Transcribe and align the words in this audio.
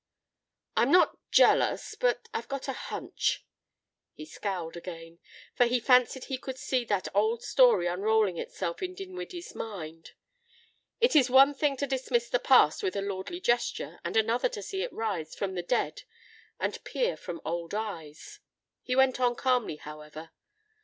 "I'm 0.75 0.91
not 0.91 1.15
jealous, 1.29 1.93
but 1.93 2.27
I've 2.33 2.47
got 2.47 2.67
a 2.67 2.73
hunch." 2.73 3.45
He 4.15 4.25
scowled 4.25 4.75
again, 4.75 5.19
for 5.53 5.67
he 5.67 5.79
fancied 5.79 6.23
he 6.23 6.39
could 6.39 6.57
see 6.57 6.83
that 6.85 7.07
old 7.13 7.43
story 7.43 7.85
unrolling 7.85 8.39
itself 8.39 8.81
in 8.81 8.95
Dinwiddie's 8.95 9.53
mind. 9.53 10.13
It 10.99 11.15
is 11.15 11.29
one 11.29 11.53
thing 11.53 11.77
to 11.77 11.85
dismiss 11.85 12.29
the 12.29 12.39
past 12.39 12.81
with 12.81 12.95
a 12.95 13.01
lordly 13.03 13.39
gesture 13.39 13.99
and 14.03 14.17
another 14.17 14.49
to 14.49 14.63
see 14.63 14.81
it 14.81 14.91
rise 14.91 15.35
from 15.35 15.53
the 15.53 15.61
dead 15.61 16.01
and 16.59 16.83
peer 16.83 17.15
from 17.15 17.39
old 17.45 17.75
eyes. 17.75 18.39
He 18.81 18.95
went 18.95 19.19
on 19.19 19.35
calmly, 19.35 19.75
however. 19.75 20.31